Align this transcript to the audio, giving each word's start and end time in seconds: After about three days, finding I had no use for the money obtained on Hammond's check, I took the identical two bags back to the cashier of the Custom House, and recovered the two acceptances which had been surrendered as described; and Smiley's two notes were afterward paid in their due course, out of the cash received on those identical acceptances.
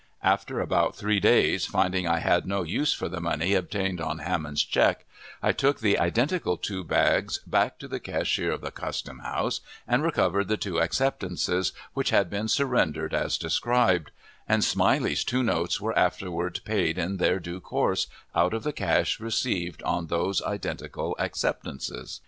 After 0.23 0.59
about 0.59 0.95
three 0.95 1.19
days, 1.19 1.67
finding 1.67 2.07
I 2.07 2.17
had 2.21 2.47
no 2.47 2.63
use 2.63 2.91
for 2.91 3.07
the 3.07 3.21
money 3.21 3.53
obtained 3.53 4.01
on 4.01 4.17
Hammond's 4.17 4.63
check, 4.63 5.05
I 5.43 5.51
took 5.51 5.79
the 5.79 5.99
identical 5.99 6.57
two 6.57 6.83
bags 6.83 7.37
back 7.45 7.77
to 7.77 7.87
the 7.87 7.99
cashier 7.99 8.51
of 8.51 8.61
the 8.61 8.71
Custom 8.71 9.19
House, 9.19 9.61
and 9.87 10.01
recovered 10.01 10.47
the 10.47 10.57
two 10.57 10.79
acceptances 10.81 11.71
which 11.93 12.09
had 12.09 12.31
been 12.31 12.47
surrendered 12.47 13.13
as 13.13 13.37
described; 13.37 14.09
and 14.49 14.63
Smiley's 14.63 15.23
two 15.23 15.43
notes 15.43 15.79
were 15.79 15.95
afterward 15.95 16.61
paid 16.65 16.97
in 16.97 17.17
their 17.17 17.39
due 17.39 17.59
course, 17.59 18.07
out 18.33 18.55
of 18.55 18.63
the 18.63 18.73
cash 18.73 19.19
received 19.19 19.83
on 19.83 20.07
those 20.07 20.41
identical 20.41 21.15
acceptances. 21.19 22.19